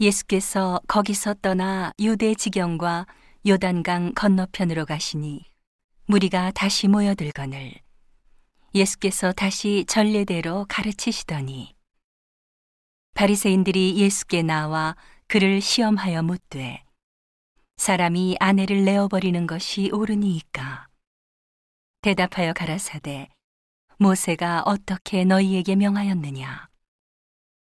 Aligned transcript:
예수께서 0.00 0.80
거기서 0.88 1.34
떠나 1.34 1.92
유대 2.00 2.34
지경과 2.34 3.06
요단강 3.46 4.14
건너편으로 4.14 4.86
가시니 4.86 5.44
무리가 6.06 6.50
다시 6.52 6.88
모여들거늘 6.88 7.74
예수께서 8.74 9.32
다시 9.32 9.84
전례대로 9.86 10.66
가르치시더니 10.68 11.74
바리새인들이 13.14 13.96
예수께 13.98 14.42
나와 14.42 14.96
그를 15.28 15.60
시험하여 15.60 16.22
묻되 16.22 16.82
사람이 17.76 18.36
아내를 18.40 18.84
내어 18.84 19.08
버리는 19.08 19.46
것이 19.46 19.90
옳으니이까? 19.92 20.88
대답하여 22.00 22.52
가라사대 22.52 23.28
모세가 23.98 24.62
어떻게 24.62 25.24
너희에게 25.24 25.76
명하였느냐? 25.76 26.68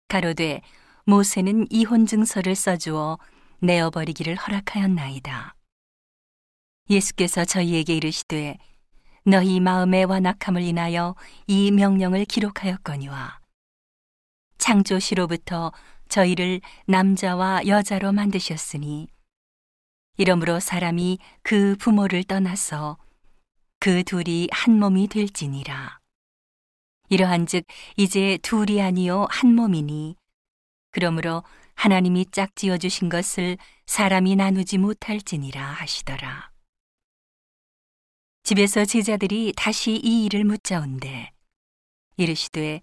가로되 0.08 0.62
모세는 1.04 1.66
이혼 1.70 2.06
증서를 2.06 2.54
써주어 2.54 3.18
내어버리기를 3.60 4.36
허락하였나이다. 4.36 5.54
예수께서 6.88 7.44
저희에게 7.44 7.96
이르시되 7.96 8.58
너희 9.24 9.60
마음의 9.60 10.06
완악함을 10.06 10.62
인하여 10.62 11.14
이 11.46 11.70
명령을 11.70 12.24
기록하였거니와 12.24 13.38
창조시로부터 14.58 15.72
저희를 16.08 16.60
남자와 16.86 17.66
여자로 17.66 18.12
만드셨으니 18.12 19.08
이러므로 20.16 20.60
사람이 20.60 21.18
그 21.42 21.76
부모를 21.78 22.24
떠나서 22.24 22.98
그 23.78 24.02
둘이 24.04 24.48
한 24.52 24.78
몸이 24.78 25.08
될지니라. 25.08 25.98
이러한즉 27.08 27.64
이제 27.96 28.38
둘이 28.42 28.82
아니요 28.82 29.26
한 29.30 29.54
몸이니 29.54 30.16
그러므로 30.90 31.42
하나님이 31.74 32.26
짝지어 32.30 32.76
주신 32.78 33.08
것을 33.08 33.56
사람이 33.86 34.36
나누지 34.36 34.78
못할지니라 34.78 35.62
하시더라. 35.62 36.50
집에서 38.42 38.84
제자들이 38.84 39.52
다시 39.56 39.92
이 39.92 40.24
일을 40.24 40.44
묻자온대 40.44 41.30
이르시되 42.16 42.80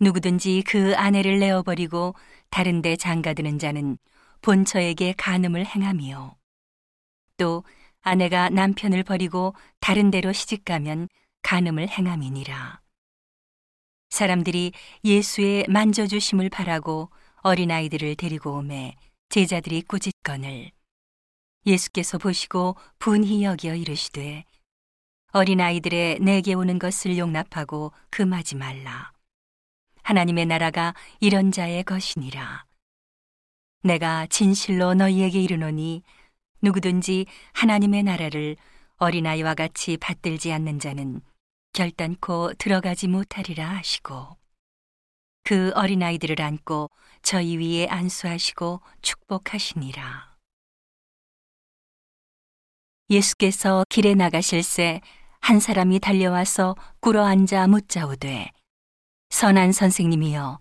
누구든지 0.00 0.64
그 0.66 0.96
아내를 0.96 1.38
내어버리고 1.38 2.14
다른 2.50 2.82
데 2.82 2.96
장가드는 2.96 3.58
자는 3.58 3.98
본처에게 4.42 5.14
간음을 5.16 5.66
행함이요 5.66 6.36
또 7.36 7.64
아내가 8.02 8.48
남편을 8.48 9.04
버리고 9.04 9.54
다른 9.80 10.10
데로 10.10 10.32
시집가면 10.32 11.08
간음을 11.42 11.88
행함이니라. 11.88 12.80
사람들이 14.10 14.72
예수의 15.04 15.66
만져주심을 15.68 16.50
바라고 16.50 17.10
어린아이들을 17.42 18.16
데리고 18.16 18.58
오매 18.58 18.96
제자들이 19.30 19.82
꾸짖거늘 19.82 20.70
예수께서 21.64 22.18
보시고 22.18 22.76
분히 22.98 23.44
여겨 23.44 23.74
이르시되 23.76 24.44
어린아이들의 25.32 26.18
내게 26.20 26.54
오는 26.54 26.78
것을 26.78 27.16
용납하고 27.16 27.92
금하지 28.10 28.56
말라. 28.56 29.12
하나님의 30.02 30.46
나라가 30.46 30.94
이런 31.20 31.52
자의 31.52 31.84
것이니라. 31.84 32.66
내가 33.84 34.26
진실로 34.26 34.92
너희에게 34.94 35.40
이르노니 35.40 36.02
누구든지 36.60 37.26
하나님의 37.52 38.02
나라를 38.02 38.56
어린아이와 38.96 39.54
같이 39.54 39.96
받들지 39.96 40.52
않는 40.52 40.78
자는 40.78 41.22
결단코 41.72 42.52
들어가지 42.54 43.08
못하리라 43.08 43.66
하시고 43.76 44.39
그 45.42 45.72
어린아이들을 45.74 46.40
안고 46.40 46.90
저희 47.22 47.56
위에 47.58 47.86
안수하시고 47.88 48.80
축복하시니라. 49.02 50.30
예수께서 53.10 53.84
길에 53.88 54.14
나가실 54.14 54.62
새 54.62 55.00
한 55.40 55.58
사람이 55.58 56.00
달려와서 56.00 56.76
꿇어 57.00 57.24
앉아 57.24 57.66
묻자오되 57.66 58.50
선한 59.30 59.72
선생님이여 59.72 60.60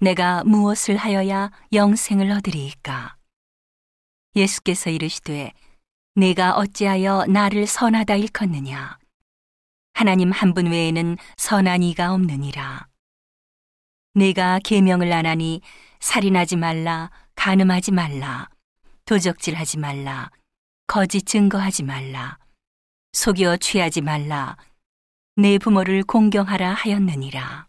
내가 0.00 0.44
무엇을 0.44 0.96
하여야 0.96 1.50
영생을 1.72 2.30
얻으리이까? 2.30 3.16
예수께서 4.36 4.90
이르시되 4.90 5.52
내가 6.14 6.56
어찌하여 6.56 7.26
나를 7.26 7.66
선하다 7.66 8.16
일컫느냐? 8.16 8.98
하나님 9.94 10.30
한 10.32 10.54
분 10.54 10.66
외에는 10.66 11.16
선한 11.36 11.82
이가 11.82 12.12
없느니라 12.14 12.86
내가 14.14 14.58
계명을 14.58 15.12
안 15.12 15.26
하니 15.26 15.60
살인하지 16.00 16.56
말라 16.56 17.10
간음하지 17.36 17.92
말라 17.92 18.48
도적질하지 19.04 19.78
말라 19.78 20.30
거짓 20.86 21.26
증거하지 21.26 21.84
말라 21.84 22.38
속여 23.12 23.56
취하지 23.56 24.00
말라 24.00 24.56
내 25.36 25.58
부모를 25.58 26.02
공경하라 26.02 26.74
하였느니라 26.74 27.68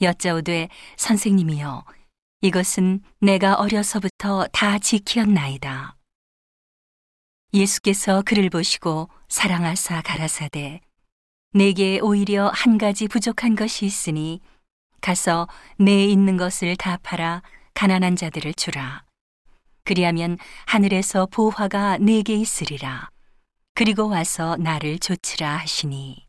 여짜오되 0.00 0.68
선생님이여 0.96 1.84
이것은 2.44 3.00
내가 3.20 3.54
어려서부터 3.54 4.48
다 4.52 4.80
지키었나이다. 4.80 5.96
예수께서 7.54 8.22
그를 8.22 8.50
보시고 8.50 9.08
사랑하사 9.28 10.02
가라사대 10.02 10.80
내게 11.52 12.00
오히려 12.00 12.50
한 12.52 12.78
가지 12.78 13.06
부족한 13.06 13.54
것이 13.54 13.86
있으니 13.86 14.40
가서 15.02 15.48
내 15.78 16.04
있는 16.06 16.38
것을 16.38 16.76
다 16.76 16.96
팔아 17.02 17.42
가난한 17.74 18.16
자들을 18.16 18.54
주라. 18.54 19.04
그리하면 19.84 20.38
하늘에서 20.66 21.26
보화가 21.26 21.98
내게 21.98 22.34
있으리라. 22.34 23.10
그리고 23.74 24.08
와서 24.08 24.56
나를 24.56 24.98
조치라 24.98 25.56
하시니 25.56 26.26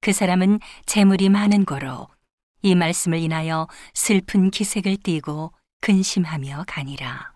그 0.00 0.12
사람은 0.12 0.60
재물이 0.86 1.28
많은 1.28 1.64
거로 1.64 2.08
이 2.62 2.74
말씀을 2.74 3.18
인하여 3.18 3.68
슬픈 3.92 4.50
기색을 4.50 4.96
띠고 4.98 5.52
근심하며 5.80 6.64
가니라. 6.66 7.34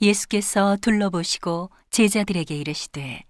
예수께서 0.00 0.76
둘러보시고 0.80 1.70
제자들에게 1.90 2.56
이르시되 2.56 3.24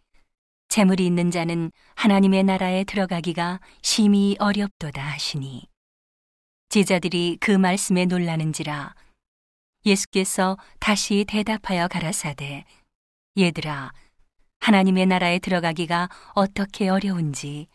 재물이 0.75 1.07
있는 1.07 1.31
자는 1.31 1.71
하나님의 1.95 2.43
나라에 2.43 2.83
들어가기가 2.83 3.61
심히 3.81 4.35
어렵도다 4.41 5.01
하시니 5.01 5.69
제자들이 6.69 7.39
그 7.41 7.53
말씀에 7.53 8.07
놀라는지라 8.07 8.93
예수께서 9.87 10.59
다시 10.81 11.27
대답하여 11.29 11.87
가라사대 11.87 12.65
얘들아 13.39 13.93
하나님의 14.59 15.07
나라에 15.07 15.39
들어가기가 15.39 16.09
어떻게 16.35 16.89
어려운지 16.89 17.69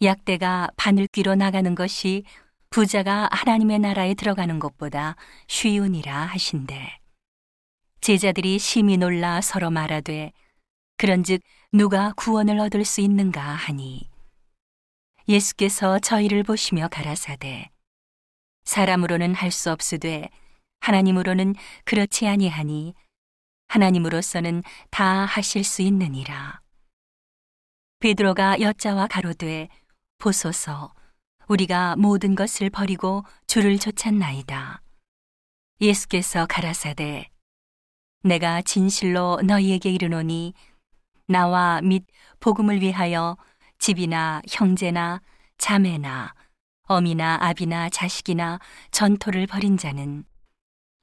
약대가 0.00 0.70
바늘귀로 0.76 1.34
나가는 1.34 1.74
것이 1.74 2.22
부자가 2.70 3.28
하나님의 3.32 3.80
나라에 3.80 4.14
들어가는 4.14 4.60
것보다 4.60 5.16
쉬우니라 5.48 6.26
하신대. 6.26 7.00
제자들이 8.00 8.60
심히 8.60 8.98
놀라 8.98 9.40
서로 9.40 9.70
말하되 9.70 10.30
그런즉 10.96 11.42
누가 11.72 12.12
구원을 12.16 12.58
얻을 12.60 12.84
수 12.84 13.00
있는가 13.00 13.40
하니 13.42 14.08
예수께서 15.28 15.98
저희를 15.98 16.42
보시며 16.42 16.88
가라사대 16.88 17.70
사람으로는 18.64 19.34
할 19.34 19.50
수 19.50 19.70
없으되 19.70 20.28
하나님으로는 20.80 21.54
그렇지 21.84 22.26
아니하니 22.28 22.94
하나님으로서는 23.68 24.62
다 24.90 25.24
하실 25.24 25.64
수 25.64 25.82
있느니라. 25.82 26.60
베드로가 28.00 28.60
여자와 28.60 29.06
가로되 29.06 29.68
보소서 30.18 30.92
우리가 31.48 31.96
모든 31.96 32.34
것을 32.34 32.68
버리고 32.70 33.24
주를 33.46 33.78
좇았나이다. 33.78 34.82
예수께서 35.80 36.46
가라사대 36.46 37.30
내가 38.22 38.62
진실로 38.62 39.40
너희에게 39.42 39.90
이르노니 39.90 40.54
나와 41.26 41.80
및 41.80 42.04
복음을 42.40 42.80
위하여 42.80 43.36
집이나 43.78 44.42
형제나 44.48 45.22
자매나 45.58 46.34
어미나 46.86 47.38
아비나 47.40 47.88
자식이나 47.88 48.58
전토를 48.90 49.46
벌인 49.46 49.76
자는 49.76 50.24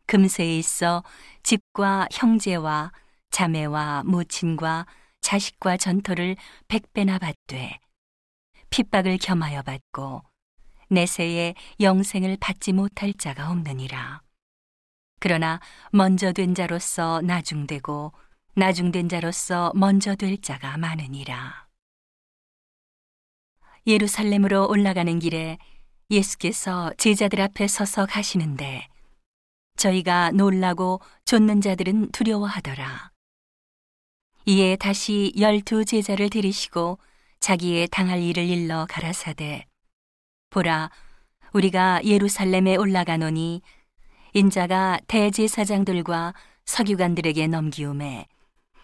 금세에 0.05 0.57
있어 0.57 1.03
집과 1.43 2.07
형제와 2.11 2.91
자매와 3.31 4.03
모친과 4.05 4.85
자식과 5.21 5.77
전토를 5.77 6.35
백배나 6.67 7.17
받되 7.17 7.79
핍박을 8.69 9.17
겸하여 9.17 9.61
받고 9.63 10.23
내세에 10.89 11.55
영생을 11.79 12.37
받지 12.39 12.73
못할 12.73 13.13
자가 13.13 13.49
없느니라. 13.49 14.21
그러나 15.19 15.59
먼저 15.91 16.33
된 16.33 16.53
자로서 16.53 17.21
나중되고 17.21 18.11
나중된 18.55 19.07
자로서 19.07 19.71
먼저 19.75 20.15
될 20.15 20.41
자가 20.41 20.77
많으니라. 20.77 21.67
예루살렘으로 23.87 24.67
올라가는 24.69 25.19
길에 25.19 25.57
예수께서 26.09 26.91
제자들 26.97 27.39
앞에 27.39 27.67
서서 27.67 28.05
가시는데 28.05 28.87
저희가 29.77 30.31
놀라고 30.31 30.99
쫓는 31.25 31.61
자들은 31.61 32.11
두려워하더라. 32.11 33.11
이에 34.45 34.75
다시 34.75 35.31
열두 35.39 35.85
제자를 35.85 36.29
들이시고 36.29 36.99
자기의 37.39 37.87
당할 37.87 38.21
일을 38.21 38.43
일러 38.43 38.85
가라사대 38.89 39.65
보라 40.49 40.91
우리가 41.53 42.01
예루살렘에 42.03 42.75
올라가노니 42.75 43.61
인자가 44.33 44.99
대제사장들과 45.07 46.33
서기관들에게 46.65 47.47
넘기움에 47.47 48.27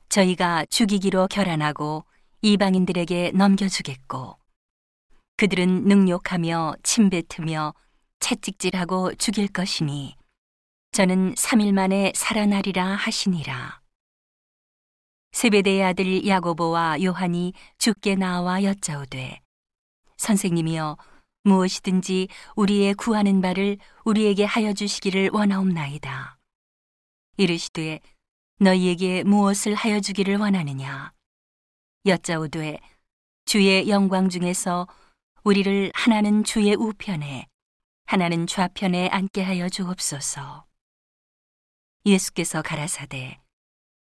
저희가 0.10 0.66
죽이기로 0.66 1.28
결안하고 1.28 2.06
이방인들에게 2.42 3.32
넘겨주겠고 3.34 4.38
그들은 5.38 5.84
능욕하며 5.86 6.76
침뱉으며 6.84 7.74
채찍질하고 8.20 9.16
죽일 9.16 9.48
것이니 9.48 10.16
저는 10.92 11.36
3일 11.36 11.74
만에 11.74 12.12
살아나리라 12.16 12.86
하시니라. 12.96 13.82
세베대의 15.34 15.84
아들 15.84 16.26
야고보와 16.26 17.04
요한이 17.04 17.54
죽게 17.78 18.16
나와 18.16 18.64
여짜오되 18.64 19.40
선생님이여 20.18 20.98
무엇이든지 21.44 22.28
우리의 22.56 22.96
구하는 22.96 23.42
바를 23.42 23.78
우리에게 24.04 24.44
하여 24.46 24.74
주시기를 24.74 25.30
원하옵나이다. 25.32 26.40
이르시되 27.38 28.00
너희에게 28.60 29.24
무엇을 29.24 29.76
하여 29.76 30.00
주기를 30.00 30.38
원하느냐 30.38 31.14
여짜오되 32.06 32.80
주의 33.46 33.90
영광 33.90 34.30
중에서 34.30 34.88
우리를 35.44 35.92
하나는 35.94 36.44
주의 36.44 36.74
우편에 36.74 37.46
하나는 38.06 38.48
좌편에 38.48 39.10
앉게 39.10 39.44
하여 39.44 39.70
주옵소서. 39.70 40.66
예수께서 42.06 42.62
가라사대 42.62 43.40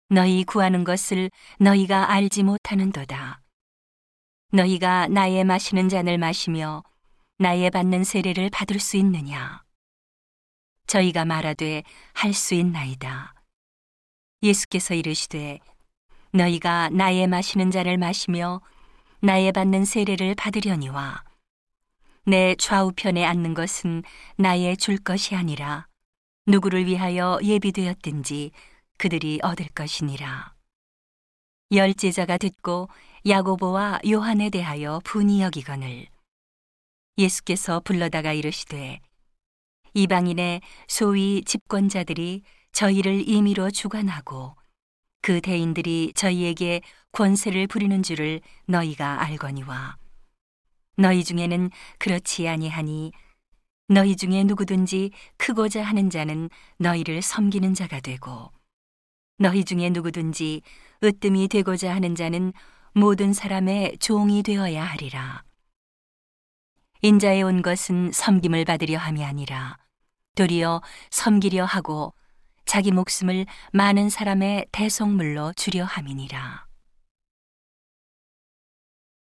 너희 0.08 0.44
구하는 0.44 0.84
것을 0.84 1.30
너희가 1.58 2.10
알지 2.12 2.42
못하는도다. 2.42 3.42
너희가 4.52 5.08
나의 5.08 5.44
마시는 5.44 5.88
잔을 5.88 6.18
마시며 6.18 6.84
나의 7.38 7.70
받는 7.70 8.04
세례를 8.04 8.50
받을 8.50 8.78
수 8.78 8.96
있느냐? 8.96 9.64
저희가 10.86 11.24
말하되 11.24 11.82
할 12.14 12.32
수 12.32 12.54
있나이다. 12.54 13.35
예수께서 14.42 14.94
이르시되 14.94 15.58
너희가 16.32 16.90
나의 16.90 17.26
마시는 17.26 17.70
잔을 17.70 17.98
마시며 17.98 18.60
나의 19.20 19.52
받는 19.52 19.84
세례를 19.84 20.34
받으려니와 20.34 21.24
내 22.24 22.54
좌우편에 22.56 23.24
앉는 23.24 23.54
것은 23.54 24.02
나의 24.36 24.76
줄 24.76 24.98
것이 24.98 25.34
아니라 25.34 25.86
누구를 26.46 26.86
위하여 26.86 27.38
예비되었든지 27.42 28.50
그들이 28.98 29.40
얻을 29.42 29.68
것이니라. 29.68 30.54
열 31.72 31.94
제자가 31.94 32.38
듣고 32.38 32.88
야고보와 33.26 34.00
요한에 34.08 34.50
대하여 34.50 35.00
분이 35.04 35.42
여기거늘 35.42 36.06
예수께서 37.18 37.80
불러다가 37.80 38.32
이르시되 38.32 39.00
이방인의 39.94 40.60
소위 40.86 41.42
집권자들이 41.44 42.42
저희를 42.76 43.26
임의로 43.26 43.70
주관하고 43.70 44.54
그 45.22 45.40
대인들이 45.40 46.12
저희에게 46.14 46.82
권세를 47.10 47.66
부리는 47.68 48.02
줄을 48.02 48.42
너희가 48.66 49.22
알거니와 49.22 49.96
너희 50.98 51.24
중에는 51.24 51.70
그렇지 51.98 52.46
아니하니 52.46 53.12
너희 53.88 54.14
중에 54.14 54.44
누구든지 54.44 55.10
크고자 55.38 55.82
하는 55.82 56.10
자는 56.10 56.50
너희를 56.76 57.22
섬기는 57.22 57.72
자가 57.72 58.00
되고 58.00 58.52
너희 59.38 59.64
중에 59.64 59.88
누구든지 59.88 60.60
으뜸이 61.02 61.48
되고자 61.48 61.94
하는 61.94 62.14
자는 62.14 62.52
모든 62.92 63.32
사람의 63.32 63.96
종이 64.00 64.42
되어야 64.42 64.84
하리라. 64.84 65.44
인자에 67.00 67.40
온 67.40 67.62
것은 67.62 68.12
섬김을 68.12 68.66
받으려 68.66 68.98
함이 68.98 69.24
아니라 69.24 69.78
도리어 70.34 70.82
섬기려 71.10 71.64
하고 71.64 72.12
자기 72.66 72.90
목숨을 72.90 73.46
많은 73.72 74.10
사람의 74.10 74.66
대속물로 74.72 75.52
주려 75.54 75.84
함이니라. 75.84 76.66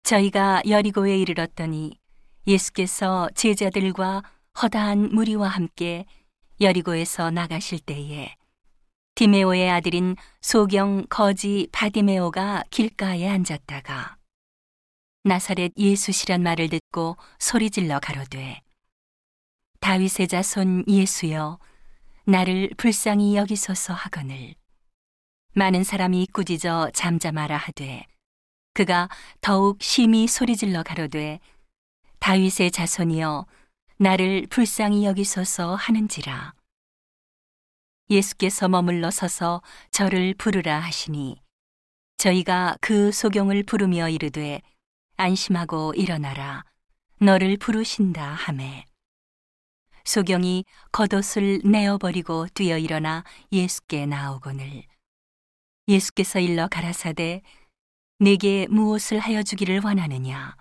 저희가 0.05 0.63
여리고에 0.69 1.19
이르렀더니 1.19 1.99
예수께서 2.47 3.29
제자들과 3.35 4.23
허다한 4.63 5.11
무리와 5.13 5.49
함께 5.49 6.07
여리고에서 6.61 7.31
나가실 7.31 7.81
때에 7.81 8.37
디메오의 9.17 9.71
아들인 9.71 10.17
소경 10.41 11.07
거지 11.09 11.69
바디메오가 11.73 12.65
길가에 12.71 13.29
앉았다가 13.29 14.17
나사렛 15.25 15.73
예수시란 15.77 16.43
말을 16.43 16.69
듣고 16.69 17.17
소리질러 17.39 17.99
가로되 18.01 18.61
다윗의 19.81 20.29
자손 20.29 20.85
예수여 20.87 21.59
나를 22.27 22.71
불쌍히 22.79 23.37
여기소서 23.37 23.93
하거늘. 23.93 24.55
많은 25.53 25.85
사람이 25.85 26.29
꾸짖어 26.33 26.91
잠잠하라 26.95 27.55
하되 27.55 28.07
그가 28.73 29.11
더욱 29.43 29.83
심히 29.83 30.27
소리질러 30.27 30.83
가로되 30.85 31.39
다윗의 32.21 32.71
자손이여 32.71 33.45
나를 33.99 34.47
불쌍히 34.49 35.05
여기소서 35.05 35.75
하는지라. 35.75 36.55
예수께서 38.09 38.69
머물러 38.69 39.11
서서 39.11 39.61
저를 39.91 40.33
부르라 40.33 40.81
하시니 40.81 41.37
저희가 42.17 42.79
그 42.81 43.13
소경을 43.13 43.65
부르며 43.65 44.09
이르되 44.09 44.63
안심하고 45.17 45.93
일어나라. 45.95 46.65
너를 47.19 47.59
부르신다 47.59 48.27
하매 48.27 48.87
소경이 50.05 50.65
겉옷을 50.93 51.63
내어버리고 51.65 52.47
뛰어 52.55 52.77
일어나 52.77 53.25
예수께 53.51 54.07
나오거늘. 54.07 54.85
예수께서 55.89 56.39
일러 56.41 56.69
가라사대 56.69 57.43
내게 58.19 58.67
무엇을 58.69 59.19
하여 59.19 59.43
주기를 59.43 59.81
원하느냐? 59.83 60.57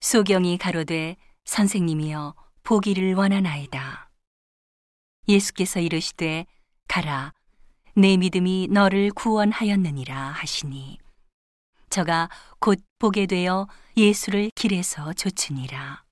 소경이 0.00 0.58
가로되 0.58 1.16
선생님이여 1.44 2.34
보기를 2.62 3.14
원하나이다. 3.14 4.10
예수께서 5.28 5.80
이르시되 5.80 6.46
가라 6.88 7.34
내 7.94 8.16
믿음이 8.16 8.68
너를 8.70 9.10
구원하였느니라 9.10 10.16
하시니. 10.16 10.98
저가 11.90 12.30
곧 12.60 12.80
보게 13.00 13.26
되어 13.26 13.66
예수를 13.96 14.50
길에서 14.54 15.12
쫓으니라 15.12 16.04